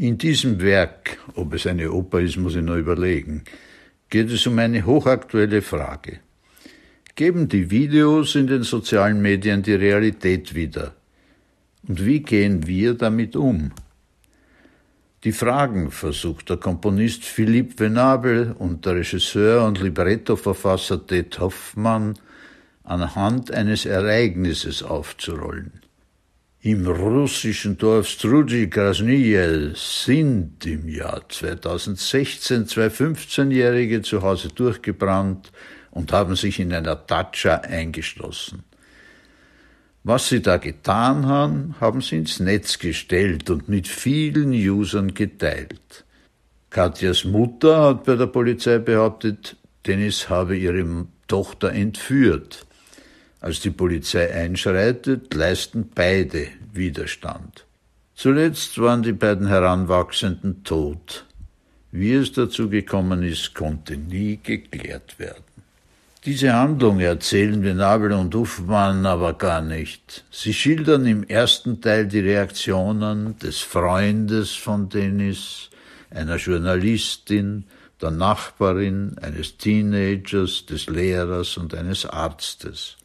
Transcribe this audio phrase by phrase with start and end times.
[0.00, 3.44] In diesem Werk, ob es eine Oper ist, muss ich noch überlegen,
[4.08, 6.20] geht es um eine hochaktuelle Frage.
[7.16, 10.94] Geben die Videos in den sozialen Medien die Realität wieder?
[11.86, 13.72] Und wie gehen wir damit um?
[15.22, 22.14] Die Fragen versucht der Komponist Philippe Venable und der Regisseur und Librettoverfasser Ted Hoffmann
[22.84, 25.89] anhand eines Ereignisses aufzurollen.
[26.62, 35.52] Im russischen Dorf Strudzi Krasnije sind im Jahr 2016 zwei 15-Jährige zu Hause durchgebrannt
[35.90, 38.62] und haben sich in einer Datscha eingeschlossen.
[40.04, 46.04] Was sie da getan haben, haben sie ins Netz gestellt und mit vielen Usern geteilt.
[46.68, 49.56] Katjas Mutter hat bei der Polizei behauptet,
[49.86, 52.66] Dennis habe ihre Tochter entführt.
[53.40, 57.64] Als die Polizei einschreitet, leisten beide Widerstand.
[58.14, 61.24] Zuletzt waren die beiden Heranwachsenden tot.
[61.90, 65.44] Wie es dazu gekommen ist, konnte nie geklärt werden.
[66.26, 70.24] Diese Handlung erzählen Venabel und Uffmann aber gar nicht.
[70.30, 75.70] Sie schildern im ersten Teil die Reaktionen des Freundes von Dennis,
[76.10, 77.64] einer Journalistin,
[78.02, 82.98] der Nachbarin, eines Teenagers, des Lehrers und eines Arztes.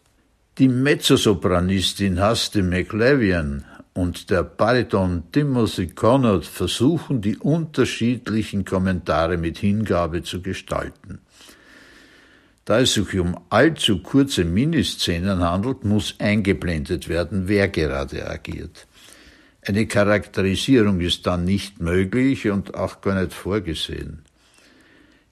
[0.57, 10.23] Die Mezzosopranistin Haste McLavian und der Bariton Timothy Connor versuchen die unterschiedlichen Kommentare mit Hingabe
[10.23, 11.19] zu gestalten.
[12.63, 18.87] Da es sich um allzu kurze Miniszenen handelt, muss eingeblendet werden, wer gerade agiert.
[19.61, 24.23] Eine Charakterisierung ist dann nicht möglich und auch gar nicht vorgesehen.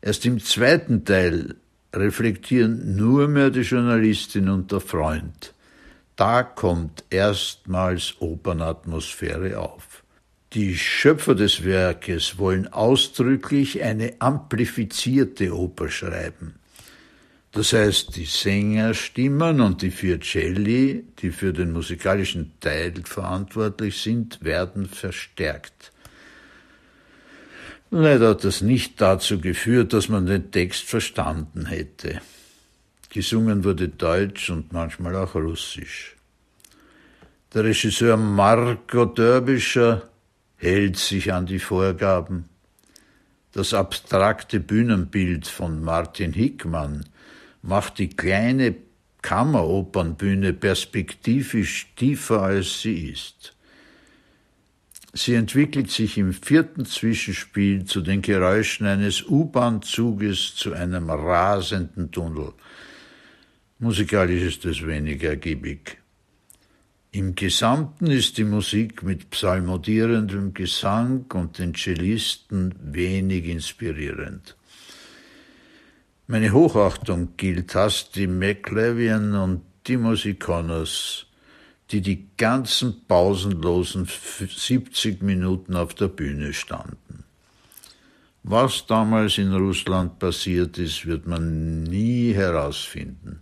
[0.01, 1.55] Erst im zweiten Teil
[1.93, 5.53] reflektieren nur mehr die Journalistin und der Freund.
[6.15, 10.03] Da kommt erstmals Opernatmosphäre auf.
[10.53, 16.55] Die Schöpfer des Werkes wollen ausdrücklich eine amplifizierte Oper schreiben.
[17.51, 24.43] Das heißt, die Sängerstimmen und die vier Celli, die für den musikalischen Teil verantwortlich sind,
[24.43, 25.91] werden verstärkt.
[27.95, 32.21] Leider hat das nicht dazu geführt, dass man den Text verstanden hätte.
[33.09, 36.15] Gesungen wurde Deutsch und manchmal auch Russisch.
[37.53, 40.09] Der Regisseur Marco Dörbischer
[40.57, 42.49] hält sich an die Vorgaben.
[43.51, 47.05] Das abstrakte Bühnenbild von Martin Hickmann
[47.61, 48.73] macht die kleine
[49.21, 53.52] Kammeropernbühne perspektivisch tiefer als sie ist.
[55.15, 62.53] Sie entwickelt sich im vierten Zwischenspiel zu den Geräuschen eines U-Bahn-Zuges zu einem rasenden Tunnel.
[63.77, 65.99] Musikalisch ist es weniger ergiebig.
[67.11, 74.57] Im Gesamten ist die Musik mit psalmodierendem Gesang und den Cellisten wenig inspirierend.
[76.25, 81.27] Meine Hochachtung gilt Hasti McLavian und Timothy Connors,
[81.93, 87.23] die die ganzen pausenlosen 70 Minuten auf der Bühne standen.
[88.41, 93.39] Was damals in Russland passiert ist, wird man nie herausfinden.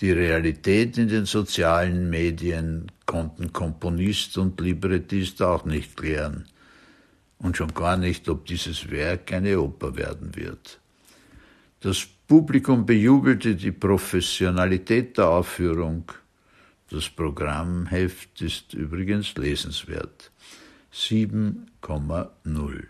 [0.00, 6.46] Die Realität in den sozialen Medien konnten Komponist und Librettist auch nicht klären.
[7.38, 10.80] Und schon gar nicht, ob dieses Werk eine Oper werden wird.
[11.80, 16.10] Das Publikum bejubelte die Professionalität der Aufführung.
[16.90, 20.30] Das Programmheft ist übrigens lesenswert.
[20.92, 22.86] 7,0